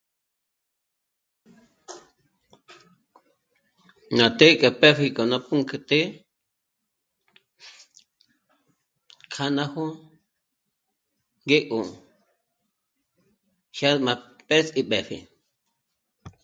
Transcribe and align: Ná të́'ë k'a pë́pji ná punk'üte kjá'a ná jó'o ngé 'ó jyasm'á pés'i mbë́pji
Ná 4.17 4.25
të́'ë 4.37 4.55
k'a 4.59 4.69
pë́pji 4.79 5.07
ná 5.31 5.37
punk'üte 5.47 5.99
kjá'a 9.31 9.55
ná 9.55 9.63
jó'o 9.73 9.91
ngé 11.45 11.57
'ó 11.77 11.81
jyasm'á 13.75 14.13
pés'i 14.47 14.81
mbë́pji 14.87 15.17